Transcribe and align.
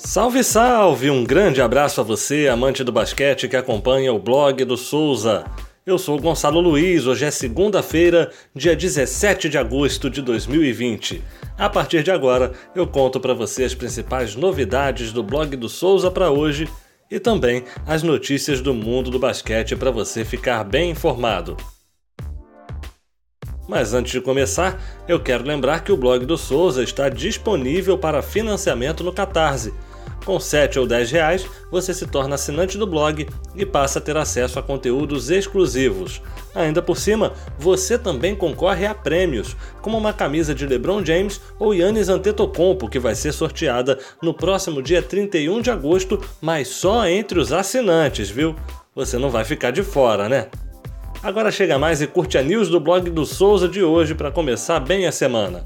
Salve, 0.00 0.44
salve! 0.44 1.10
Um 1.10 1.24
grande 1.24 1.60
abraço 1.60 2.00
a 2.00 2.04
você, 2.04 2.46
amante 2.46 2.84
do 2.84 2.92
basquete 2.92 3.48
que 3.48 3.56
acompanha 3.56 4.12
o 4.12 4.18
blog 4.18 4.64
do 4.64 4.76
Souza. 4.76 5.44
Eu 5.84 5.98
sou 5.98 6.20
Gonçalo 6.20 6.60
Luiz, 6.60 7.04
hoje 7.04 7.24
é 7.24 7.32
segunda-feira, 7.32 8.30
dia 8.54 8.76
17 8.76 9.48
de 9.48 9.58
agosto 9.58 10.08
de 10.08 10.22
2020. 10.22 11.20
A 11.58 11.68
partir 11.68 12.04
de 12.04 12.12
agora, 12.12 12.52
eu 12.76 12.86
conto 12.86 13.18
para 13.18 13.34
você 13.34 13.64
as 13.64 13.74
principais 13.74 14.36
novidades 14.36 15.12
do 15.12 15.20
blog 15.20 15.56
do 15.56 15.68
Souza 15.68 16.12
para 16.12 16.30
hoje 16.30 16.68
e 17.10 17.18
também 17.18 17.64
as 17.84 18.04
notícias 18.04 18.60
do 18.60 18.72
mundo 18.72 19.10
do 19.10 19.18
basquete 19.18 19.74
para 19.74 19.90
você 19.90 20.24
ficar 20.24 20.62
bem 20.62 20.92
informado. 20.92 21.56
Mas 23.68 23.92
antes 23.92 24.12
de 24.12 24.20
começar, 24.20 24.80
eu 25.08 25.18
quero 25.18 25.44
lembrar 25.44 25.82
que 25.82 25.90
o 25.90 25.96
blog 25.96 26.24
do 26.24 26.38
Souza 26.38 26.84
está 26.84 27.08
disponível 27.08 27.98
para 27.98 28.22
financiamento 28.22 29.02
no 29.02 29.12
Catarse. 29.12 29.74
Com 30.28 30.38
7 30.38 30.78
ou 30.78 30.86
10 30.86 31.10
reais, 31.10 31.46
você 31.70 31.94
se 31.94 32.06
torna 32.06 32.34
assinante 32.34 32.76
do 32.76 32.86
blog 32.86 33.26
e 33.56 33.64
passa 33.64 33.98
a 33.98 34.02
ter 34.02 34.14
acesso 34.14 34.58
a 34.58 34.62
conteúdos 34.62 35.30
exclusivos. 35.30 36.20
Ainda 36.54 36.82
por 36.82 36.98
cima, 36.98 37.32
você 37.58 37.96
também 37.96 38.36
concorre 38.36 38.84
a 38.84 38.94
prêmios, 38.94 39.56
como 39.80 39.96
uma 39.96 40.12
camisa 40.12 40.54
de 40.54 40.66
LeBron 40.66 41.02
James 41.02 41.40
ou 41.58 41.72
Yannis 41.72 42.10
Antetokounmpo, 42.10 42.90
que 42.90 42.98
vai 42.98 43.14
ser 43.14 43.32
sorteada 43.32 43.98
no 44.22 44.34
próximo 44.34 44.82
dia 44.82 45.00
31 45.00 45.62
de 45.62 45.70
agosto, 45.70 46.20
mas 46.42 46.68
só 46.68 47.08
entre 47.08 47.40
os 47.40 47.50
assinantes, 47.50 48.28
viu? 48.28 48.54
Você 48.94 49.16
não 49.16 49.30
vai 49.30 49.46
ficar 49.46 49.70
de 49.70 49.82
fora, 49.82 50.28
né? 50.28 50.48
Agora 51.22 51.50
chega 51.50 51.78
mais 51.78 52.02
e 52.02 52.06
curte 52.06 52.36
a 52.36 52.42
news 52.42 52.68
do 52.68 52.78
blog 52.78 53.08
do 53.08 53.24
Souza 53.24 53.66
de 53.66 53.82
hoje 53.82 54.14
para 54.14 54.30
começar 54.30 54.78
bem 54.78 55.06
a 55.06 55.10
semana. 55.10 55.64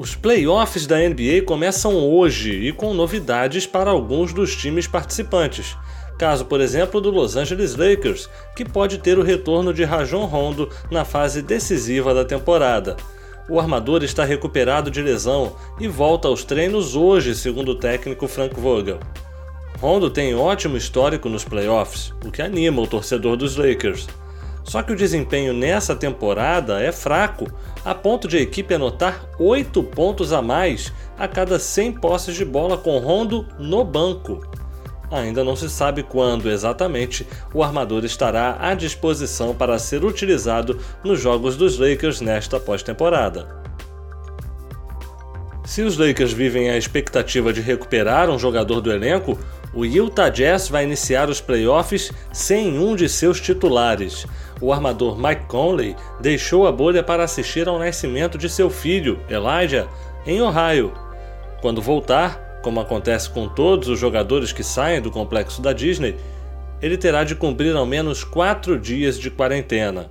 Os 0.00 0.14
playoffs 0.14 0.86
da 0.86 0.96
NBA 0.96 1.42
começam 1.44 1.94
hoje 1.94 2.52
e 2.52 2.72
com 2.72 2.94
novidades 2.94 3.66
para 3.66 3.90
alguns 3.90 4.32
dos 4.32 4.56
times 4.56 4.86
participantes. 4.86 5.76
Caso, 6.18 6.46
por 6.46 6.58
exemplo, 6.58 7.02
do 7.02 7.10
Los 7.10 7.36
Angeles 7.36 7.76
Lakers, 7.76 8.30
que 8.56 8.64
pode 8.64 8.96
ter 8.96 9.18
o 9.18 9.22
retorno 9.22 9.74
de 9.74 9.84
Rajon 9.84 10.24
Rondo 10.24 10.70
na 10.90 11.04
fase 11.04 11.42
decisiva 11.42 12.14
da 12.14 12.24
temporada. 12.24 12.96
O 13.46 13.60
armador 13.60 14.02
está 14.02 14.24
recuperado 14.24 14.90
de 14.90 15.02
lesão 15.02 15.54
e 15.78 15.86
volta 15.86 16.28
aos 16.28 16.44
treinos 16.44 16.96
hoje, 16.96 17.34
segundo 17.34 17.72
o 17.72 17.78
técnico 17.78 18.26
Frank 18.26 18.58
Vogel. 18.58 19.00
Rondo 19.82 20.08
tem 20.08 20.34
ótimo 20.34 20.78
histórico 20.78 21.28
nos 21.28 21.44
playoffs, 21.44 22.14
o 22.24 22.30
que 22.30 22.40
anima 22.40 22.80
o 22.80 22.86
torcedor 22.86 23.36
dos 23.36 23.54
Lakers. 23.54 24.08
Só 24.70 24.84
que 24.84 24.92
o 24.92 24.96
desempenho 24.96 25.52
nessa 25.52 25.96
temporada 25.96 26.80
é 26.80 26.92
fraco, 26.92 27.52
a 27.84 27.92
ponto 27.92 28.28
de 28.28 28.36
a 28.36 28.40
equipe 28.40 28.72
anotar 28.72 29.26
8 29.36 29.82
pontos 29.82 30.32
a 30.32 30.40
mais 30.40 30.92
a 31.18 31.26
cada 31.26 31.58
100 31.58 31.94
posses 31.94 32.36
de 32.36 32.44
bola 32.44 32.78
com 32.78 32.96
Rondo 32.98 33.44
no 33.58 33.82
banco. 33.82 34.48
Ainda 35.10 35.42
não 35.42 35.56
se 35.56 35.68
sabe 35.68 36.04
quando 36.04 36.48
exatamente 36.48 37.26
o 37.52 37.64
armador 37.64 38.04
estará 38.04 38.58
à 38.60 38.72
disposição 38.72 39.52
para 39.56 39.76
ser 39.76 40.04
utilizado 40.04 40.78
nos 41.02 41.18
jogos 41.18 41.56
dos 41.56 41.76
Lakers 41.76 42.20
nesta 42.20 42.60
pós-temporada. 42.60 43.48
Se 45.64 45.82
os 45.82 45.98
Lakers 45.98 46.32
vivem 46.32 46.70
a 46.70 46.78
expectativa 46.78 47.52
de 47.52 47.60
recuperar 47.60 48.30
um 48.30 48.38
jogador 48.38 48.80
do 48.80 48.92
elenco, 48.92 49.36
o 49.72 49.84
Utah 49.84 50.28
Jazz 50.28 50.68
vai 50.68 50.84
iniciar 50.84 51.30
os 51.30 51.40
playoffs 51.40 52.10
sem 52.32 52.78
um 52.78 52.96
de 52.96 53.08
seus 53.08 53.40
titulares. 53.40 54.26
O 54.60 54.72
armador 54.72 55.16
Mike 55.16 55.46
Conley 55.46 55.94
deixou 56.20 56.66
a 56.66 56.72
bolha 56.72 57.02
para 57.02 57.24
assistir 57.24 57.68
ao 57.68 57.78
nascimento 57.78 58.36
de 58.36 58.48
seu 58.48 58.68
filho, 58.68 59.20
Elijah, 59.28 59.88
em 60.26 60.42
Ohio. 60.42 60.92
Quando 61.62 61.80
voltar, 61.80 62.60
como 62.62 62.80
acontece 62.80 63.30
com 63.30 63.48
todos 63.48 63.88
os 63.88 63.98
jogadores 63.98 64.52
que 64.52 64.62
saem 64.62 65.00
do 65.00 65.10
complexo 65.10 65.62
da 65.62 65.72
Disney, 65.72 66.16
ele 66.82 66.96
terá 66.96 67.24
de 67.24 67.34
cumprir 67.34 67.76
ao 67.76 67.86
menos 67.86 68.24
quatro 68.24 68.78
dias 68.78 69.18
de 69.18 69.30
quarentena. 69.30 70.10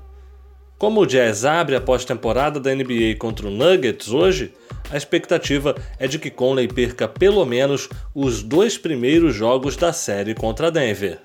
Como 0.77 1.01
o 1.01 1.05
Jazz 1.05 1.43
abre 1.43 1.75
a 1.75 1.81
pós-temporada 1.81 2.59
da 2.59 2.73
NBA 2.73 3.15
contra 3.19 3.47
o 3.47 3.51
Nuggets 3.51 4.09
hoje, 4.09 4.53
a 4.91 4.97
expectativa 4.97 5.75
é 5.97 6.07
de 6.07 6.17
que 6.17 6.29
Conley 6.29 6.67
perca 6.67 7.07
pelo 7.07 7.45
menos 7.45 7.87
os 8.13 8.41
dois 8.41 8.77
primeiros 8.77 9.35
jogos 9.35 9.75
da 9.75 9.93
série 9.93 10.33
contra 10.33 10.71
Denver. 10.71 11.19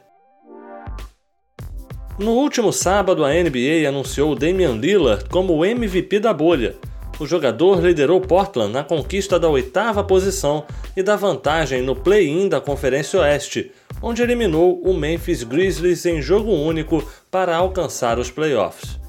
No 2.19 2.33
último 2.33 2.73
sábado, 2.73 3.25
a 3.25 3.31
NBA 3.31 3.89
anunciou 3.89 4.37
Damian 4.37 4.77
Lillard 4.77 5.29
como 5.29 5.55
o 5.55 5.65
MVP 5.65 6.21
da 6.21 6.33
bolha. 6.33 6.77
O 7.19 7.27
jogador 7.27 7.85
liderou 7.85 8.21
Portland 8.21 8.73
na 8.73 8.85
conquista 8.85 9.39
da 9.39 9.49
oitava 9.49 10.05
posição 10.05 10.65
e 10.97 11.03
da 11.03 11.17
vantagem 11.17 11.83
no 11.83 11.97
play-in 11.97 12.49
da 12.49 12.61
Conferência 12.61 13.21
Oeste, 13.21 13.73
onde 14.03 14.23
eliminou 14.23 14.81
o 14.83 14.95
Memphis 14.95 15.43
Grizzlies 15.43 16.07
em 16.07 16.21
jogo 16.21 16.53
único 16.53 17.05
para 17.31 17.57
alcançar 17.57 18.19
os 18.19 18.31
playoffs 18.31 19.04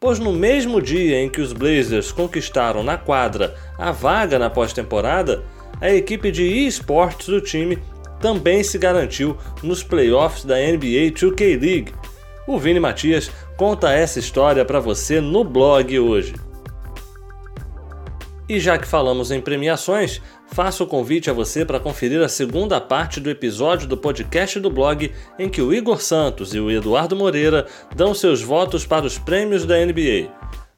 pois 0.00 0.18
no 0.18 0.32
mesmo 0.32 0.80
dia 0.80 1.20
em 1.20 1.28
que 1.28 1.42
os 1.42 1.52
Blazers 1.52 2.10
conquistaram 2.10 2.82
na 2.82 2.96
quadra 2.96 3.54
a 3.78 3.92
vaga 3.92 4.38
na 4.38 4.48
pós-temporada, 4.48 5.44
a 5.78 5.90
equipe 5.90 6.32
de 6.32 6.42
esportes 6.42 7.28
do 7.28 7.40
time 7.40 7.78
também 8.18 8.64
se 8.64 8.78
garantiu 8.78 9.36
nos 9.62 9.82
playoffs 9.82 10.44
da 10.44 10.56
NBA 10.56 11.12
2K 11.12 11.60
League. 11.60 11.94
O 12.46 12.58
Vini 12.58 12.80
Matias 12.80 13.30
conta 13.58 13.92
essa 13.92 14.18
história 14.18 14.64
para 14.64 14.80
você 14.80 15.20
no 15.20 15.44
blog 15.44 15.98
hoje. 15.98 16.34
E 18.50 18.58
já 18.58 18.76
que 18.76 18.84
falamos 18.84 19.30
em 19.30 19.40
premiações, 19.40 20.20
faço 20.48 20.82
o 20.82 20.86
convite 20.88 21.30
a 21.30 21.32
você 21.32 21.64
para 21.64 21.78
conferir 21.78 22.20
a 22.20 22.28
segunda 22.28 22.80
parte 22.80 23.20
do 23.20 23.30
episódio 23.30 23.86
do 23.86 23.96
podcast 23.96 24.58
do 24.58 24.68
blog 24.68 25.12
em 25.38 25.48
que 25.48 25.62
o 25.62 25.72
Igor 25.72 26.02
Santos 26.02 26.52
e 26.52 26.58
o 26.58 26.68
Eduardo 26.68 27.14
Moreira 27.14 27.68
dão 27.94 28.12
seus 28.12 28.42
votos 28.42 28.84
para 28.84 29.06
os 29.06 29.16
prêmios 29.16 29.64
da 29.64 29.76
NBA. 29.76 30.32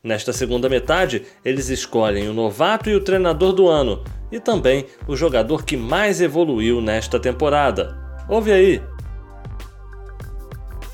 Nesta 0.04 0.34
segunda 0.34 0.68
metade, 0.68 1.22
eles 1.42 1.70
escolhem 1.70 2.28
o 2.28 2.34
novato 2.34 2.90
e 2.90 2.94
o 2.94 3.00
treinador 3.00 3.54
do 3.54 3.66
ano, 3.68 4.04
e 4.30 4.38
também 4.38 4.84
o 5.08 5.16
jogador 5.16 5.64
que 5.64 5.74
mais 5.74 6.20
evoluiu 6.20 6.78
nesta 6.82 7.18
temporada. 7.18 7.96
Ouve 8.28 8.52
aí! 8.52 8.91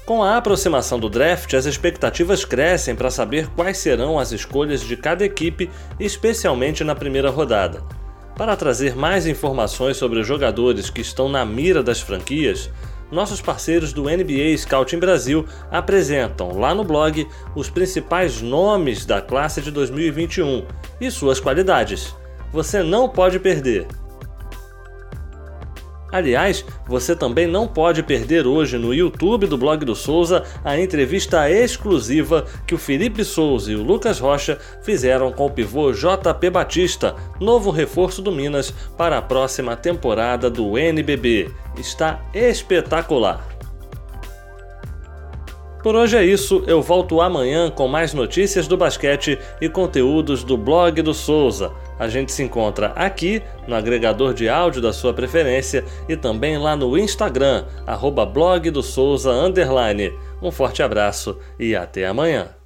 Com 0.09 0.23
a 0.23 0.39
aproximação 0.39 0.99
do 0.99 1.11
draft, 1.11 1.53
as 1.53 1.67
expectativas 1.67 2.43
crescem 2.43 2.95
para 2.95 3.11
saber 3.11 3.47
quais 3.49 3.77
serão 3.77 4.19
as 4.19 4.33
escolhas 4.33 4.81
de 4.81 4.97
cada 4.97 5.23
equipe, 5.23 5.69
especialmente 6.01 6.83
na 6.83 6.95
primeira 6.95 7.29
rodada. 7.29 7.85
Para 8.35 8.57
trazer 8.57 8.97
mais 8.97 9.27
informações 9.27 9.99
sobre 9.99 10.19
os 10.19 10.27
jogadores 10.27 10.89
que 10.89 11.03
estão 11.03 11.29
na 11.29 11.45
mira 11.45 11.83
das 11.83 12.01
franquias, 12.01 12.71
nossos 13.13 13.43
parceiros 13.43 13.93
do 13.93 14.05
NBA 14.05 14.57
Scouting 14.57 14.99
Brasil 14.99 15.45
apresentam 15.71 16.59
lá 16.59 16.75
no 16.75 16.85
blog 16.85 17.29
os 17.55 17.69
principais 17.69 18.41
nomes 18.41 19.05
da 19.05 19.21
classe 19.21 19.61
de 19.61 19.71
2021 19.71 20.65
e 20.99 21.11
suas 21.11 21.39
qualidades. 21.39 22.17
Você 22.51 22.83
não 22.83 23.11
pode 23.11 23.39
perder! 23.39 23.87
Aliás, 26.11 26.65
você 26.87 27.15
também 27.15 27.47
não 27.47 27.69
pode 27.69 28.03
perder 28.03 28.47
hoje 28.47 28.79
no 28.79 28.95
YouTube 28.95 29.47
do 29.47 29.59
blog 29.59 29.85
do 29.85 29.95
Souza 29.95 30.43
a 30.65 30.79
entrevista 30.79 31.51
exclusiva 31.51 32.47
que 32.67 32.75
o 32.75 32.79
Felipe 32.79 33.25
Souza 33.25 33.71
e 33.71 33.77
o 33.77 33.83
Lucas 33.83 34.19
Rocha 34.19 34.59
fizeram 34.83 35.31
com 35.31 35.47
o 35.47 35.51
pivô 35.51 35.93
JP 35.93 36.51
Batista, 36.51 37.15
novo 37.39 37.71
reforço 37.71 38.23
do 38.23 38.33
Minas 38.33 38.71
para 38.97 39.19
a 39.19 39.23
próxima 39.23 39.77
temporada 39.77 40.49
do 40.49 40.79
NBB. 40.79 41.51
Está 41.77 42.23
espetacular! 42.33 43.58
Por 45.89 45.97
hoje 45.97 46.19
é 46.19 46.23
isso, 46.23 46.63
eu 46.67 46.83
volto 46.83 47.19
amanhã 47.19 47.71
com 47.71 47.89
mais 47.89 48.13
notícias 48.13 48.69
do 48.69 48.77
basquete 48.77 49.39
e 49.59 49.71
conteúdos 49.71 50.45
do 50.45 50.55
blog 50.55 51.01
do 51.01 51.15
Souza. 51.15 51.73
A 51.99 52.07
gente 52.07 52.31
se 52.31 52.43
encontra 52.43 52.89
aqui 52.89 53.43
no 53.67 53.75
agregador 53.75 54.35
de 54.35 54.51
áudio 54.51 54.83
da 54.83 54.93
sua 54.93 55.15
preferência 55.15 55.83
e 56.07 56.15
também 56.15 56.59
lá 56.59 56.77
no 56.77 56.99
Instagram, 56.99 57.65
arroba 57.87 58.27
blog 58.27 58.71
do 58.71 58.83
Souza. 58.83 59.33
Um 60.43 60.51
forte 60.51 60.83
abraço 60.83 61.39
e 61.59 61.75
até 61.75 62.07
amanhã. 62.07 62.58